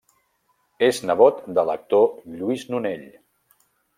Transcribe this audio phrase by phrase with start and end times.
[0.87, 2.09] És nebot de l'actor
[2.39, 3.07] Lluís Nonell.